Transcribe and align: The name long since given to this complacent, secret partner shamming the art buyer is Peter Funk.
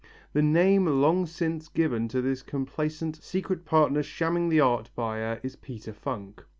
The 0.33 0.41
name 0.41 0.87
long 0.87 1.27
since 1.27 1.67
given 1.67 2.07
to 2.07 2.23
this 2.23 2.41
complacent, 2.41 3.21
secret 3.21 3.65
partner 3.65 4.01
shamming 4.01 4.49
the 4.49 4.59
art 4.59 4.89
buyer 4.95 5.39
is 5.43 5.55
Peter 5.55 5.93
Funk. 5.93 6.43